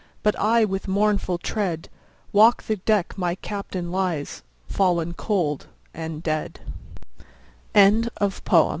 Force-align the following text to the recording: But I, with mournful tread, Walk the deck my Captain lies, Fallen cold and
But 0.23 0.35
I, 0.39 0.65
with 0.65 0.87
mournful 0.87 1.37
tread, 1.37 1.87
Walk 2.33 2.63
the 2.63 2.77
deck 2.77 3.19
my 3.19 3.35
Captain 3.35 3.91
lies, 3.91 4.41
Fallen 4.67 5.13
cold 5.13 5.67
and 5.93 6.27